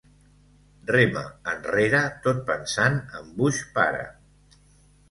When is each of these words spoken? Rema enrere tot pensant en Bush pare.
Rema 0.91 1.23
enrere 1.53 2.01
tot 2.25 2.43
pensant 2.51 2.99
en 3.21 3.31
Bush 3.39 3.63
pare. 3.79 4.03